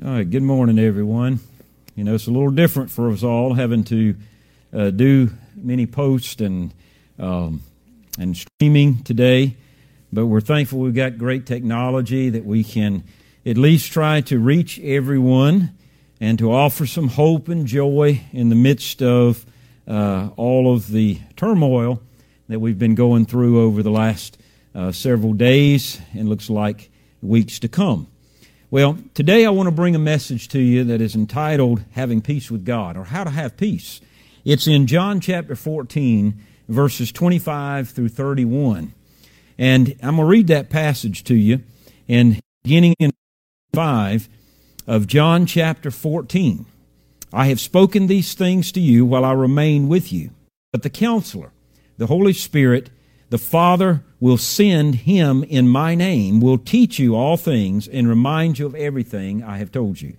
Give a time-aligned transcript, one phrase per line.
[0.00, 1.38] All right, good morning, everyone.
[1.94, 4.16] You know, it's a little different for us all having to
[4.72, 6.72] uh, do many posts and
[7.18, 7.60] um,
[8.18, 9.54] and streaming today,
[10.10, 13.04] but we're thankful we've got great technology that we can
[13.44, 15.76] at least try to reach everyone
[16.22, 19.44] and to offer some hope and joy in the midst of
[19.86, 22.00] uh, all of the turmoil
[22.48, 24.38] that we've been going through over the last
[24.74, 26.90] uh, several days and looks like
[27.20, 28.06] weeks to come.
[28.72, 32.50] Well, today I want to bring a message to you that is entitled Having Peace
[32.50, 34.00] with God or How to Have Peace.
[34.46, 36.40] It's in John chapter 14,
[36.70, 38.94] verses 25 through 31.
[39.58, 41.60] And I'm going to read that passage to you.
[42.08, 43.10] And beginning in
[43.74, 44.30] 5
[44.86, 46.64] of John chapter 14,
[47.30, 50.30] I have spoken these things to you while I remain with you.
[50.72, 51.52] But the counselor,
[51.98, 52.88] the Holy Spirit,
[53.32, 58.58] the Father will send him in my name, will teach you all things, and remind
[58.58, 60.18] you of everything I have told you.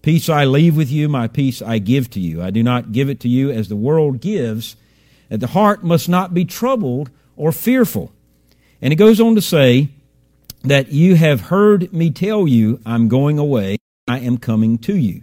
[0.00, 2.42] Peace I leave with you, my peace I give to you.
[2.42, 4.76] I do not give it to you as the world gives.
[5.28, 8.12] That the heart must not be troubled or fearful.
[8.80, 9.90] And it goes on to say
[10.62, 13.76] that you have heard me tell you, I'm going away,
[14.08, 15.20] I am coming to you.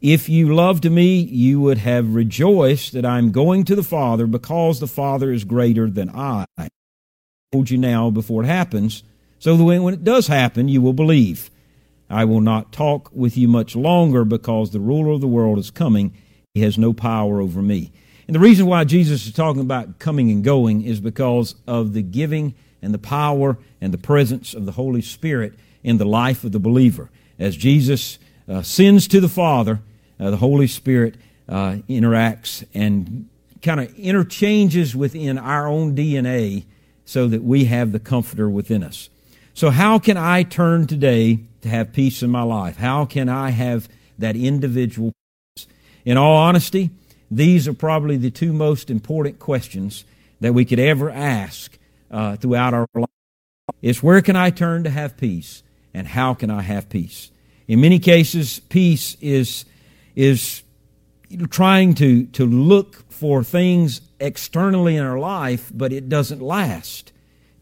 [0.00, 4.78] If you loved me, you would have rejoiced that I'm going to the Father because
[4.78, 6.44] the Father is greater than I
[7.54, 9.04] told you now before it happens,
[9.38, 11.52] so that when it does happen, you will believe.
[12.10, 15.70] I will not talk with you much longer because the ruler of the world is
[15.70, 16.12] coming.
[16.54, 17.92] He has no power over me.
[18.26, 22.02] And the reason why Jesus is talking about coming and going is because of the
[22.02, 26.50] giving and the power and the presence of the Holy Spirit in the life of
[26.50, 27.08] the believer.
[27.38, 28.18] As Jesus
[28.48, 29.80] uh, sends to the Father,
[30.18, 31.14] uh, the Holy Spirit
[31.48, 33.28] uh, interacts and
[33.62, 36.64] kind of interchanges within our own DNA
[37.04, 39.08] so that we have the Comforter within us.
[39.52, 42.76] So, how can I turn today to have peace in my life?
[42.76, 43.88] How can I have
[44.18, 45.12] that individual
[45.54, 45.66] peace?
[46.04, 46.90] In all honesty,
[47.30, 50.04] these are probably the two most important questions
[50.40, 51.78] that we could ever ask
[52.10, 53.08] uh, throughout our life.
[53.80, 55.62] It's where can I turn to have peace,
[55.92, 57.30] and how can I have peace?
[57.66, 59.64] In many cases, peace is
[60.14, 60.62] is
[61.50, 67.12] trying to to look for things externally in our life, but it doesn't last.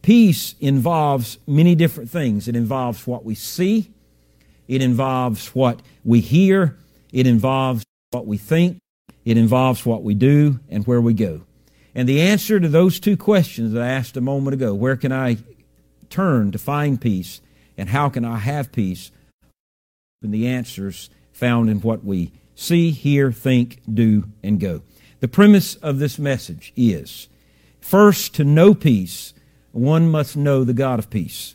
[0.03, 2.49] Peace involves many different things.
[2.49, 3.91] It involves what we see,
[4.69, 6.77] it involves what we hear,
[7.13, 8.79] it involves what we think,
[9.25, 11.43] it involves what we do, and where we go.
[11.95, 15.13] And the answer to those two questions that I asked a moment ago where can
[15.13, 15.39] I
[16.11, 17.41] turn to find peace,
[17.77, 19.11] and how can I have peace?
[20.23, 24.83] And the answers found in what we see, hear, think, do, and go.
[25.23, 27.29] The premise of this message is
[27.81, 29.35] first, to know peace,
[29.71, 31.55] one must know the God of peace.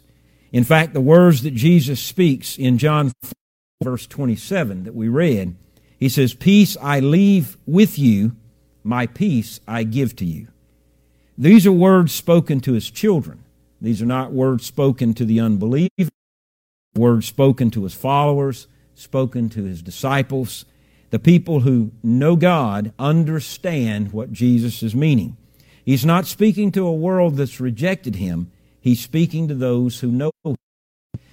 [0.53, 3.33] In fact, the words that Jesus speaks in John 4,
[3.83, 5.57] verse 27 that we read,
[5.99, 8.37] he says, Peace I leave with you,
[8.85, 10.47] my peace I give to you.
[11.37, 13.43] These are words spoken to his children.
[13.81, 16.09] These are not words spoken to the unbeliever,
[16.95, 20.63] words spoken to his followers, spoken to his disciples.
[21.09, 25.37] The people who know God understand what Jesus is meaning.
[25.85, 28.51] He's not speaking to a world that's rejected him.
[28.81, 30.57] He's speaking to those who know him.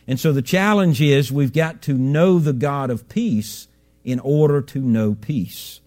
[0.07, 3.69] And so the challenge is we've got to know the God of peace
[4.05, 5.81] in order to know peace.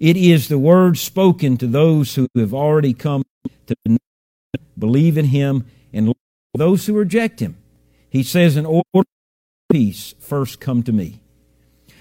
[0.00, 3.22] It is the word spoken to those who have already come
[3.66, 3.76] to
[4.76, 6.12] believe in him and
[6.54, 7.56] those who reject him.
[8.10, 9.04] He says, in order to
[9.70, 11.20] peace, first come to me.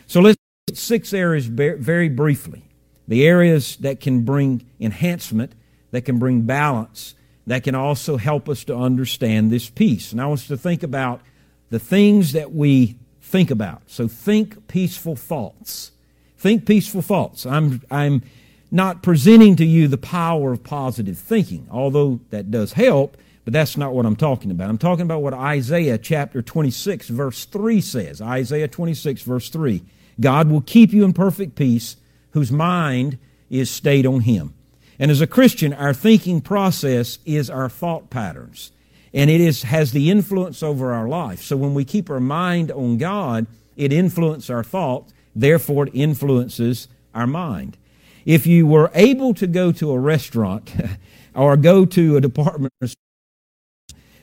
[0.08, 0.41] So let's
[0.74, 2.64] six areas very briefly.
[3.08, 5.54] The areas that can bring enhancement,
[5.92, 7.16] that can bring balance,
[7.48, 10.12] that can also help us to understand this peace.
[10.12, 11.22] And I want us to think about
[11.70, 13.84] the things that we think about.
[13.88, 15.92] So think peaceful thoughts.
[16.38, 17.46] Think peaceful thoughts.
[17.46, 18.24] I'm, I'm
[18.70, 23.76] not presenting to you the power of positive thinking, although that does help, but that's
[23.76, 24.70] not what I'm talking about.
[24.70, 28.22] I'm talking about what Isaiah chapter 26, verse 3 says.
[28.22, 29.82] Isaiah 26, verse 3.
[30.22, 31.98] God will keep you in perfect peace
[32.32, 33.18] whose mind
[33.50, 34.54] is stayed on Him.
[34.98, 38.72] And as a Christian, our thinking process is our thought patterns.
[39.14, 41.42] And it is, has the influence over our life.
[41.42, 46.88] So when we keep our mind on God, it influences our thought, therefore it influences
[47.14, 47.78] our mind.
[48.26, 50.74] If you were able to go to a restaurant
[51.36, 52.72] or go to a department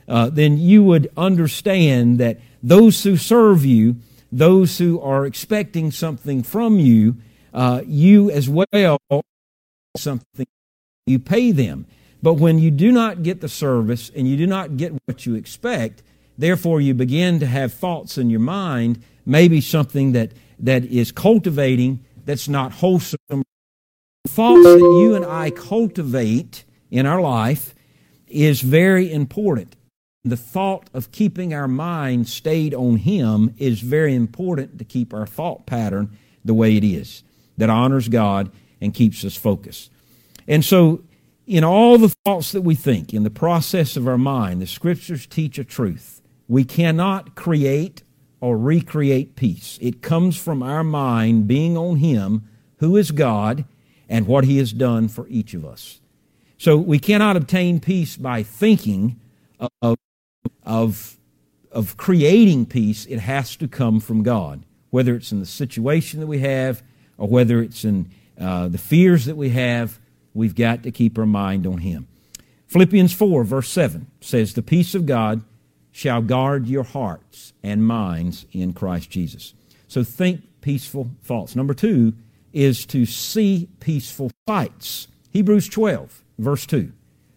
[0.09, 3.95] uh, then you would understand that those who serve you
[4.31, 7.17] those who are expecting something from you,
[7.53, 8.99] uh, you as well
[9.97, 10.47] something
[11.05, 11.85] you pay them.
[12.21, 15.35] But when you do not get the service and you do not get what you
[15.35, 16.03] expect,
[16.39, 21.99] Therefore, you begin to have thoughts in your mind, maybe something that, that is cultivating
[22.25, 23.43] that's not wholesome.
[24.25, 27.75] Thoughts that you and I cultivate in our life
[28.25, 29.75] is very important.
[30.25, 35.25] The thought of keeping our mind stayed on Him is very important to keep our
[35.25, 37.23] thought pattern the way it is,
[37.57, 38.51] that honors God
[38.81, 39.91] and keeps us focused.
[40.47, 41.03] And so,
[41.47, 45.25] in all the thoughts that we think, in the process of our mind, the Scriptures
[45.25, 46.21] teach a truth.
[46.47, 48.03] We cannot create
[48.41, 49.79] or recreate peace.
[49.81, 53.65] It comes from our mind being on Him, who is God,
[54.09, 56.01] and what He has done for each of us.
[56.57, 59.19] So we cannot obtain peace by thinking
[59.81, 59.97] of,
[60.63, 61.17] of,
[61.71, 63.05] of creating peace.
[63.05, 66.83] It has to come from God, whether it's in the situation that we have
[67.17, 69.99] or whether it's in uh, the fears that we have.
[70.33, 72.07] We've got to keep our mind on Him.
[72.67, 75.41] Philippians 4, verse 7 says, The peace of God
[75.91, 79.53] shall guard your hearts and minds in Christ Jesus.
[79.87, 81.55] So think peaceful thoughts.
[81.55, 82.13] Number two
[82.53, 85.07] is to see peaceful sights.
[85.31, 86.91] Hebrews 12, verse 2.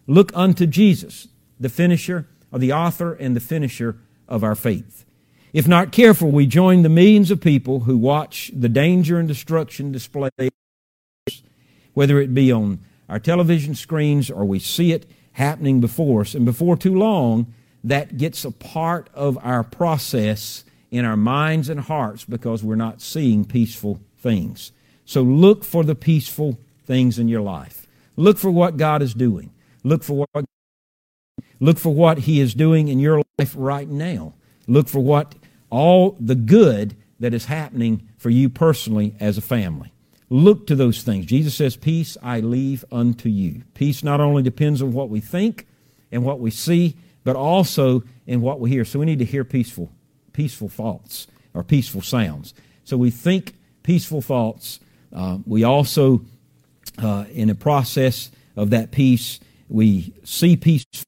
[0.07, 1.27] Look unto Jesus,
[1.59, 3.97] the finisher, or the author and the finisher
[4.27, 5.03] of our faith.
[5.51, 9.91] If not careful, we join the millions of people who watch the danger and destruction
[9.91, 10.31] displayed,
[11.93, 12.79] whether it be on
[13.09, 16.33] our television screens or we see it happening before us.
[16.33, 17.53] And before too long,
[17.83, 23.01] that gets a part of our process in our minds and hearts because we're not
[23.01, 24.71] seeing peaceful things.
[25.05, 27.87] So look for the peaceful things in your life.
[28.15, 29.51] Look for what God is doing.
[29.83, 30.45] Look for what
[31.63, 34.33] look for what he is doing in your life right now.
[34.67, 35.35] Look for what
[35.69, 39.93] all the good that is happening for you personally as a family.
[40.29, 41.25] Look to those things.
[41.25, 43.63] Jesus says, Peace I leave unto you.
[43.75, 45.65] Peace not only depends on what we think
[46.11, 48.83] and what we see, but also in what we hear.
[48.83, 49.89] So we need to hear peaceful,
[50.33, 52.53] peaceful thoughts or peaceful sounds.
[52.83, 54.81] So we think peaceful thoughts.
[55.13, 56.25] Uh, we also,
[56.97, 59.39] uh, in the process of that peace,
[59.69, 61.05] we see peaceful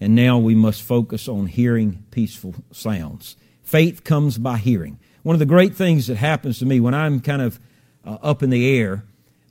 [0.00, 3.36] and now we must focus on hearing peaceful sounds.
[3.62, 4.98] Faith comes by hearing.
[5.22, 7.58] One of the great things that happens to me when I'm kind of
[8.04, 9.04] uh, up in the air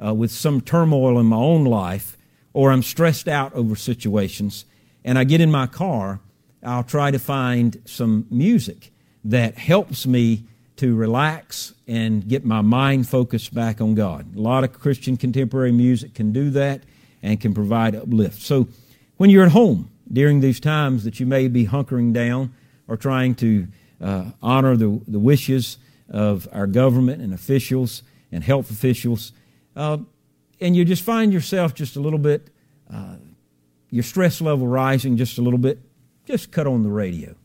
[0.04, 2.16] uh, with some turmoil in my own life
[2.54, 4.66] or I'm stressed out over situations
[5.04, 6.20] and I get in my car,
[6.64, 8.92] I'll try to find some music
[9.26, 10.44] that helps me
[10.78, 14.36] to relax and get my mind focused back on God.
[14.36, 16.84] A lot of Christian contemporary music can do that
[17.24, 18.42] and can provide uplift.
[18.42, 18.68] So
[19.18, 22.54] when you're at home during these times that you may be hunkering down
[22.88, 23.68] or trying to
[24.02, 25.78] uh, honor the, the wishes
[26.10, 29.34] of our government and officials and health officials,
[29.76, 29.98] uh,
[30.62, 32.50] and you just find yourself just a little bit
[32.92, 33.18] uh,
[33.90, 35.80] your stress level rising just a little bit,
[36.26, 37.36] just cut on the radio.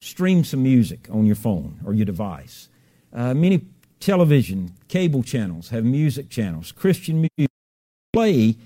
[0.00, 2.68] Stream some music on your phone or your device.
[3.12, 3.64] Uh, many
[4.00, 7.50] television, cable channels have music channels, Christian music.
[8.12, 8.56] Play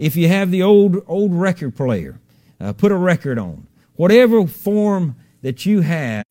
[0.00, 2.18] if you have the old old record player.
[2.60, 3.66] Uh, put a record on.
[3.96, 6.24] Whatever form that you have,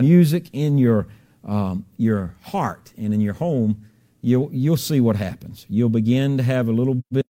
[0.00, 1.06] music in your
[1.44, 3.86] um, your heart and in your home,
[4.20, 5.64] you'll you'll see what happens.
[5.68, 7.26] You'll begin to have a little bit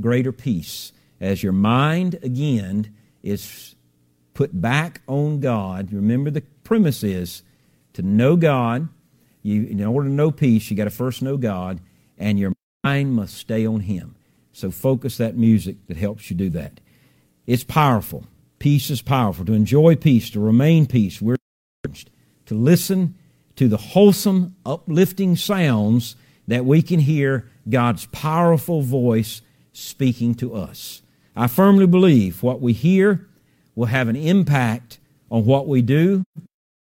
[0.00, 3.74] greater peace as your mind again is
[4.34, 7.42] put back on God, remember the premise is
[7.94, 8.88] to know God.
[9.42, 11.80] You, in order to know peace, you got to first know God,
[12.18, 12.52] and your
[12.84, 14.14] mind must stay on Him.
[14.58, 16.80] So focus that music that helps you do that.
[17.46, 18.24] It's powerful.
[18.58, 19.44] Peace is powerful.
[19.44, 21.36] To enjoy peace, to remain peace, we're
[21.86, 22.10] urged
[22.46, 23.14] to listen
[23.54, 26.16] to the wholesome, uplifting sounds
[26.48, 31.02] that we can hear God's powerful voice speaking to us.
[31.36, 33.28] I firmly believe what we hear
[33.76, 34.98] will have an impact
[35.30, 36.24] on what we do,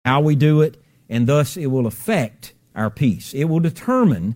[0.04, 3.32] how we do it, and thus it will affect our peace.
[3.32, 4.34] It will determine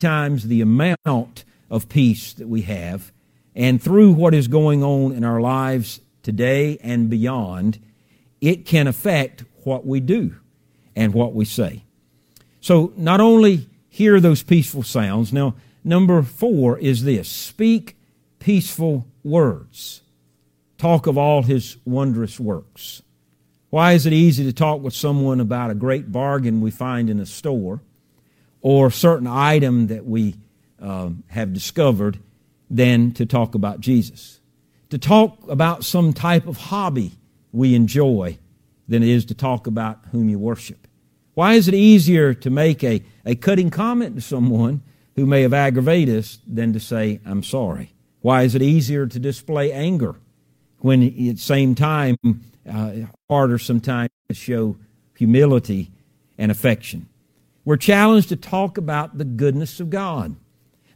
[0.00, 3.12] times the amount of peace that we have,
[3.54, 7.78] and through what is going on in our lives today and beyond,
[8.40, 10.36] it can affect what we do
[10.94, 11.84] and what we say.
[12.60, 17.96] So not only hear those peaceful sounds, now number four is this speak
[18.38, 20.02] peaceful words.
[20.76, 23.02] Talk of all his wondrous works.
[23.70, 27.20] Why is it easy to talk with someone about a great bargain we find in
[27.20, 27.80] a store
[28.60, 30.36] or a certain item that we
[30.80, 32.18] uh, have discovered
[32.70, 34.40] than to talk about Jesus?
[34.90, 37.12] To talk about some type of hobby
[37.52, 38.38] we enjoy
[38.86, 40.86] than it is to talk about whom you worship.
[41.34, 44.82] Why is it easier to make a, a cutting comment to someone
[45.14, 47.92] who may have aggravated us than to say, I'm sorry?
[48.20, 50.16] Why is it easier to display anger
[50.78, 52.16] when at the same time
[52.68, 52.92] uh,
[53.28, 54.76] harder sometimes to show
[55.16, 55.90] humility
[56.36, 57.08] and affection.
[57.64, 60.36] We're challenged to talk about the goodness of God,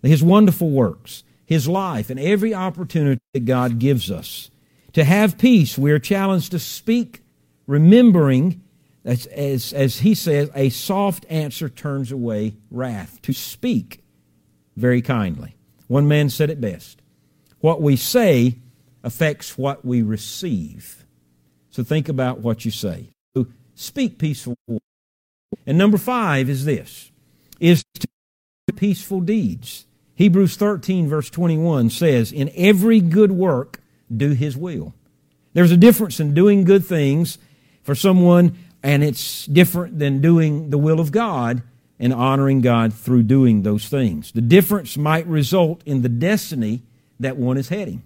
[0.03, 4.51] His wonderful works, His life, and every opportunity that God gives us.
[4.95, 7.23] To have peace, we are challenged to speak,
[7.67, 8.63] remembering,
[9.05, 13.21] as, as, as He says, a soft answer turns away wrath.
[13.23, 14.03] To speak
[14.77, 15.57] very kindly.
[15.89, 17.01] One man said it best
[17.61, 18.57] What we say
[19.03, 21.05] affects what we receive.
[21.71, 23.09] So think about what you say.
[23.75, 24.57] Speak peaceful
[25.67, 27.11] and number five is this,
[27.61, 28.09] is to
[28.75, 29.87] peaceful deeds.
[30.15, 33.81] Hebrews 13 verse 21 says, in every good work,
[34.15, 34.95] do his will.
[35.55, 37.39] There's a difference in doing good things
[37.83, 41.63] for someone and it's different than doing the will of God
[41.99, 44.33] and honoring God through doing those things.
[44.33, 46.83] The difference might result in the destiny
[47.21, 48.03] that one is heading.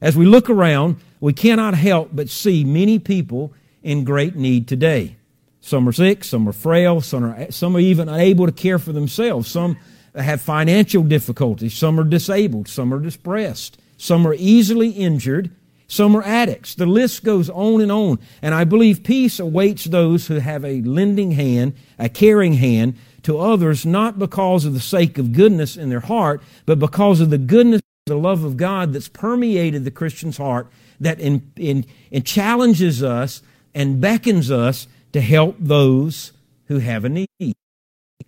[0.00, 5.16] As we look around, we cannot help but see many people in great need today.
[5.60, 8.92] Some are sick, some are frail, some are, some are even unable to care for
[8.92, 9.48] themselves.
[9.48, 9.78] Some
[10.14, 15.50] have financial difficulties, some are disabled, some are depressed, some are easily injured,
[15.88, 16.74] some are addicts.
[16.74, 18.18] The list goes on and on.
[18.40, 23.38] And I believe peace awaits those who have a lending hand, a caring hand to
[23.38, 27.38] others, not because of the sake of goodness in their heart, but because of the
[27.38, 30.66] goodness, the love of God that's permeated the Christian's heart,
[30.98, 33.42] that in, in, in challenges us
[33.74, 36.32] and beckons us to help those
[36.68, 37.54] who have a need.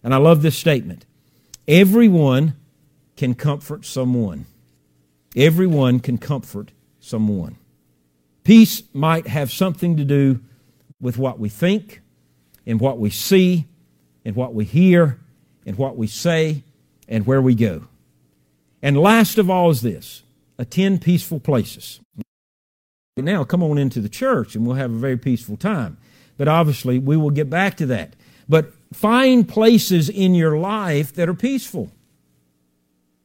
[0.02, 1.06] And I love this statement
[1.66, 2.56] everyone
[3.16, 4.47] can comfort someone.
[5.37, 7.56] Everyone can comfort someone.
[8.44, 10.40] Peace might have something to do
[11.00, 12.00] with what we think
[12.66, 13.66] and what we see
[14.25, 15.18] and what we hear
[15.66, 16.62] and what we say
[17.09, 17.85] and where we go.
[18.83, 20.23] And last of all is this
[20.59, 22.00] attend peaceful places.
[23.16, 25.97] Now, come on into the church and we'll have a very peaceful time.
[26.37, 28.14] But obviously, we will get back to that.
[28.49, 31.90] But find places in your life that are peaceful.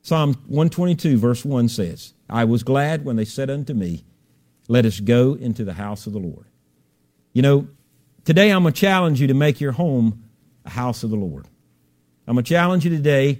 [0.01, 4.03] Psalm 122, verse 1 says, I was glad when they said unto me,
[4.67, 6.45] Let us go into the house of the Lord.
[7.33, 7.67] You know,
[8.25, 10.23] today I'm going to challenge you to make your home
[10.65, 11.45] a house of the Lord.
[12.27, 13.39] I'm going to challenge you today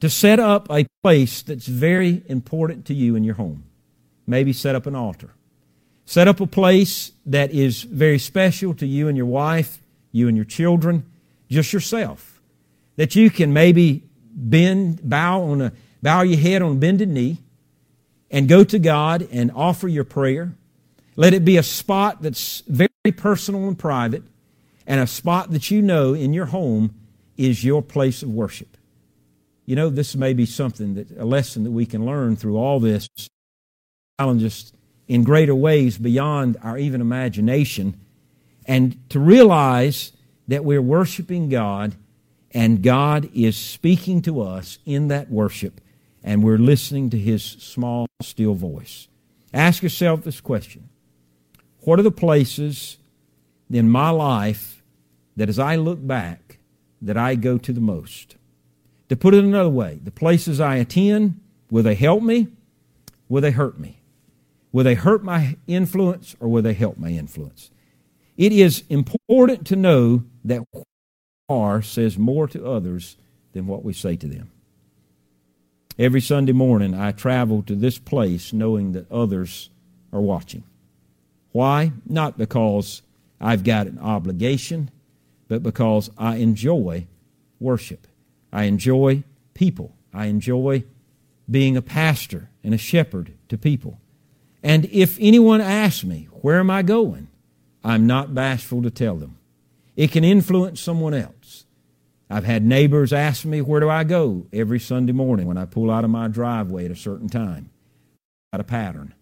[0.00, 3.64] to set up a place that's very important to you in your home.
[4.26, 5.30] Maybe set up an altar.
[6.04, 9.78] Set up a place that is very special to you and your wife,
[10.10, 11.04] you and your children,
[11.48, 12.40] just yourself.
[12.96, 14.02] That you can maybe
[14.32, 17.38] bend, bow on a, bow your head on bended knee
[18.30, 20.52] and go to God and offer your prayer.
[21.16, 24.22] Let it be a spot that's very personal and private
[24.86, 26.94] and a spot that you know in your home
[27.36, 28.76] is your place of worship.
[29.66, 32.80] You know, this may be something that a lesson that we can learn through all
[32.80, 33.08] this
[34.18, 34.72] challenges
[35.06, 38.00] in greater ways beyond our even imagination,
[38.66, 40.12] and to realize
[40.48, 41.94] that we're worshiping God
[42.52, 45.80] and God is speaking to us in that worship,
[46.24, 49.08] and we're listening to His small, still voice.
[49.52, 50.88] Ask yourself this question
[51.80, 52.96] What are the places
[53.70, 54.82] in my life
[55.36, 56.58] that as I look back,
[57.02, 58.36] that I go to the most?
[59.10, 61.40] To put it another way, the places I attend,
[61.70, 62.48] will they help me?
[63.28, 64.00] Will they hurt me?
[64.72, 67.70] Will they hurt my influence or will they help my influence?
[68.38, 70.84] It is important to know that what
[71.48, 73.16] we are says more to others
[73.52, 74.52] than what we say to them.
[75.98, 79.70] Every Sunday morning, I travel to this place knowing that others
[80.12, 80.62] are watching.
[81.50, 81.90] Why?
[82.06, 83.02] Not because
[83.40, 84.92] I've got an obligation,
[85.48, 87.08] but because I enjoy
[87.58, 88.06] worship.
[88.52, 89.96] I enjoy people.
[90.14, 90.84] I enjoy
[91.50, 93.98] being a pastor and a shepherd to people.
[94.62, 97.26] And if anyone asks me, Where am I going?
[97.84, 99.38] I'm not bashful to tell them.
[99.96, 101.64] It can influence someone else.
[102.30, 105.90] I've had neighbors ask me, Where do I go every Sunday morning when I pull
[105.90, 107.70] out of my driveway at a certain time?
[108.52, 109.14] Got a pattern.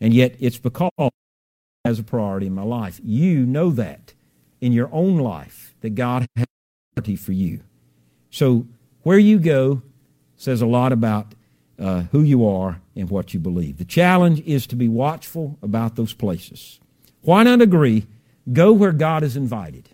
[0.00, 0.90] And yet it's because
[1.88, 3.00] has a priority in my life.
[3.02, 4.12] You know that
[4.60, 7.60] in your own life that God has a priority for you.
[8.30, 8.66] So
[9.02, 9.82] where you go
[10.36, 11.34] says a lot about
[11.78, 13.78] uh, who you are and what you believe.
[13.78, 16.80] The challenge is to be watchful about those places.
[17.22, 18.06] Why not agree?
[18.52, 19.90] Go where God is invited.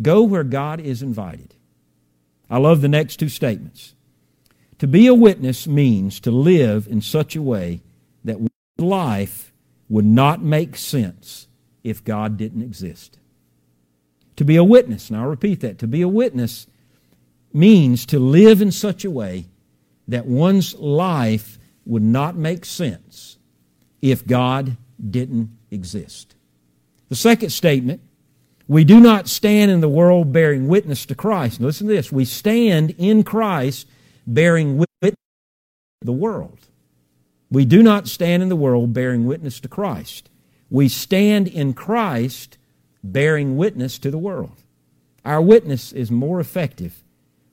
[0.00, 1.54] Go where God is invited.
[2.48, 3.94] I love the next two statements.
[4.78, 7.82] To be a witness means to live in such a way
[8.24, 8.38] that
[8.78, 9.52] life
[9.88, 11.48] would not make sense
[11.82, 13.18] if God didn't exist.
[14.36, 16.66] To be a witness, and I'll repeat that, to be a witness
[17.52, 19.46] means to live in such a way
[20.06, 23.38] that one's life would not make sense
[24.00, 24.76] if God
[25.10, 26.34] didn't exist.
[27.08, 28.00] The second statement,
[28.66, 31.60] we do not stand in the world bearing witness to Christ.
[31.60, 32.12] Now listen to this.
[32.12, 33.88] We stand in Christ
[34.26, 35.16] bearing witness
[36.00, 36.68] to the world.
[37.50, 40.28] We do not stand in the world bearing witness to Christ.
[40.68, 42.58] We stand in Christ
[43.02, 44.64] bearing witness to the world.
[45.24, 47.02] Our witness is more effective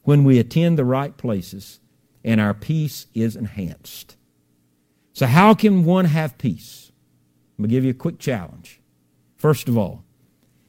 [0.03, 1.79] when we attend the right places
[2.23, 4.17] and our peace is enhanced.
[5.13, 6.84] So, how can one have peace?
[7.57, 8.81] I'm going to give you a quick challenge.
[9.37, 10.03] First of all,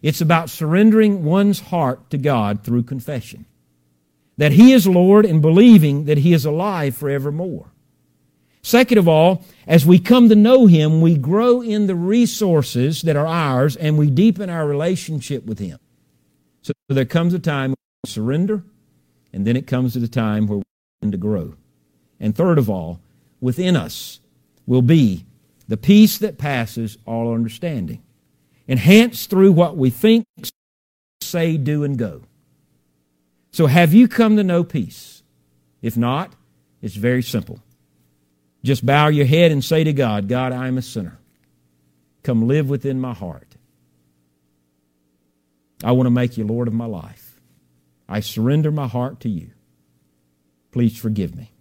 [0.02, 3.47] it's about surrendering one's heart to God through confession.
[4.37, 7.73] That He is Lord and believing that He is alive forevermore.
[8.62, 13.16] Second of all, as we come to know Him, we grow in the resources that
[13.16, 15.78] are ours and we deepen our relationship with Him.
[16.62, 18.64] So there comes a time when we surrender,
[19.33, 20.64] and then it comes to the time where we
[21.00, 21.55] begin to grow.
[22.21, 23.00] And third of all,
[23.40, 24.21] within us
[24.66, 25.25] will be
[25.68, 28.02] the peace that passes all understanding,
[28.68, 30.26] enhanced through what we think,
[31.20, 32.23] say, do, and go.
[33.52, 35.23] So have you come to know peace?
[35.82, 36.35] If not,
[36.82, 37.61] it's very simple.
[38.62, 41.18] Just bow your head and say to God, God, I am a sinner.
[42.23, 43.56] Come live within my heart.
[45.85, 47.40] I want to make you Lord of my life.
[48.08, 49.50] I surrender my heart to you.
[50.73, 51.52] Please forgive me.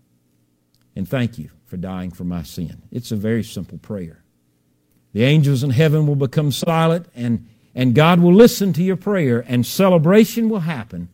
[0.96, 2.84] And thank you for dying for my sin.
[2.92, 4.24] It's a very simple prayer.
[5.14, 9.44] The angels in heaven will become silent, and, and God will listen to your prayer,
[9.48, 11.10] and celebration will happen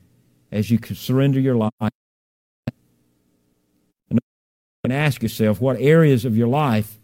[0.52, 1.92] as you surrender your life
[4.84, 6.98] and ask yourself what areas of your life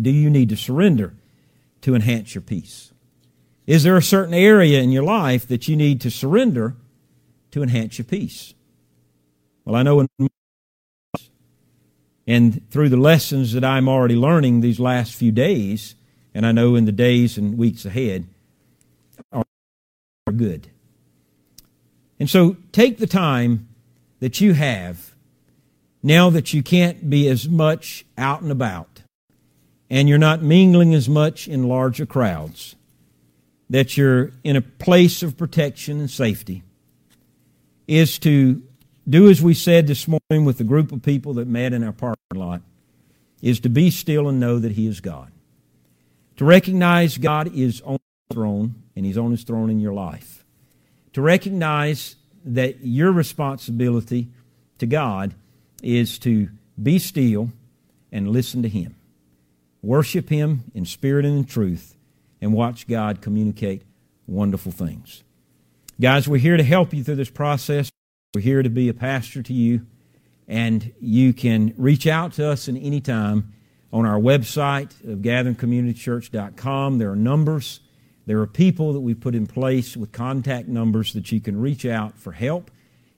[0.00, 1.14] do you need to surrender
[1.82, 2.92] to enhance your peace?
[3.66, 6.74] Is there a certain area in your life that you need to surrender
[7.50, 8.54] to enhance your peace?
[9.64, 10.28] Well, I know in
[12.26, 15.94] and through the lessons that I'm already learning these last few days,
[16.34, 18.26] and I know in the days and weeks ahead,
[19.32, 19.44] are
[20.34, 20.68] good.
[22.18, 23.68] And so take the time
[24.20, 25.14] that you have
[26.02, 29.02] now that you can't be as much out and about
[29.88, 32.74] and you're not mingling as much in larger crowds,
[33.70, 36.62] that you're in a place of protection and safety,
[37.86, 38.62] is to
[39.08, 41.92] do as we said this morning with the group of people that met in our
[41.92, 42.62] parking lot,
[43.40, 45.30] is to be still and know that He is God.
[46.36, 50.44] To recognize God is on His throne and He's on His throne in your life.
[51.12, 54.28] To recognize that your responsibility
[54.78, 55.34] to God
[55.82, 56.48] is to
[56.82, 57.50] be still
[58.10, 58.96] and listen to Him.
[59.82, 61.96] Worship Him in spirit and in truth,
[62.40, 63.82] and watch God communicate
[64.26, 65.22] wonderful things.
[66.00, 67.90] Guys, we're here to help you through this process.
[68.36, 69.86] We're here to be a pastor to you,
[70.46, 73.54] and you can reach out to us at any time
[73.94, 76.98] on our website of gatheringcommunitychurch.com.
[76.98, 77.80] There are numbers.
[78.26, 81.86] There are people that we put in place with contact numbers that you can reach
[81.86, 82.70] out for help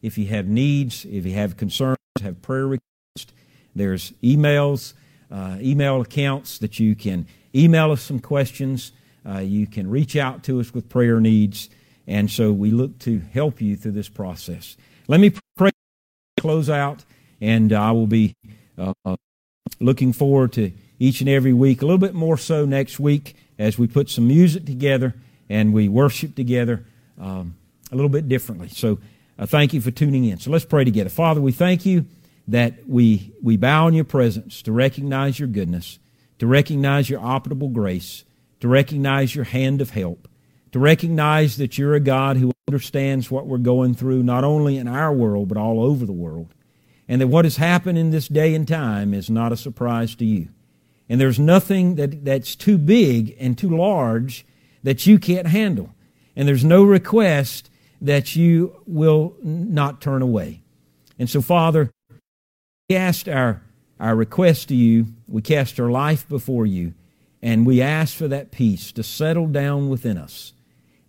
[0.02, 3.34] if you have needs, if you have concerns have prayer requests.
[3.74, 4.92] There's emails,
[5.32, 8.92] uh, email accounts that you can email us some questions.
[9.28, 11.70] Uh, you can reach out to us with prayer needs.
[12.06, 14.78] And so we look to help you through this process.
[15.08, 15.70] Let me pray,
[16.38, 17.02] close out,
[17.40, 18.36] and I will be
[18.76, 19.16] uh,
[19.80, 23.78] looking forward to each and every week, a little bit more so next week as
[23.78, 25.14] we put some music together
[25.48, 26.84] and we worship together
[27.18, 27.56] um,
[27.90, 28.68] a little bit differently.
[28.68, 28.98] So
[29.38, 30.40] uh, thank you for tuning in.
[30.40, 31.08] So let's pray together.
[31.08, 32.04] Father, we thank you
[32.46, 35.98] that we, we bow in your presence to recognize your goodness,
[36.38, 38.24] to recognize your operable grace,
[38.60, 40.28] to recognize your hand of help,
[40.72, 44.86] to recognize that you're a God who understands what we're going through, not only in
[44.86, 46.54] our world, but all over the world.
[47.08, 50.26] And that what has happened in this day and time is not a surprise to
[50.26, 50.48] you.
[51.08, 54.44] And there's nothing that, that's too big and too large
[54.82, 55.94] that you can't handle.
[56.36, 60.62] And there's no request that you will not turn away.
[61.18, 63.62] And so, Father, we cast our,
[63.98, 66.92] our request to you, we cast our life before you,
[67.42, 70.52] and we ask for that peace to settle down within us,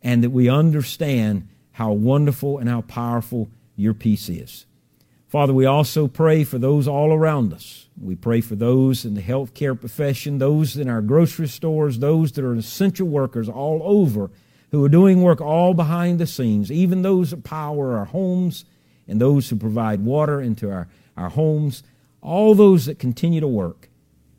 [0.02, 4.66] and that we understand how wonderful and how powerful your peace is.
[5.28, 7.88] Father, we also pray for those all around us.
[8.02, 12.44] We pray for those in the healthcare profession, those in our grocery stores, those that
[12.44, 14.32] are essential workers all over
[14.72, 18.66] who are doing work all behind the scenes, even those that power our homes
[19.08, 21.84] and those who provide water into our, our homes,
[22.22, 23.90] all those that continue to work.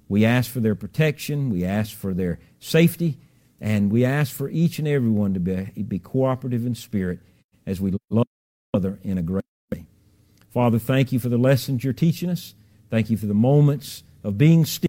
[0.08, 3.18] We ask for their protection, we ask for their safety,
[3.60, 7.20] and we ask for each and every one to be, be cooperative in spirit
[7.66, 9.86] as we love each other in a great way.
[10.50, 12.54] Father, thank you for the lessons you're teaching us.
[12.90, 14.88] Thank you for the moments of being still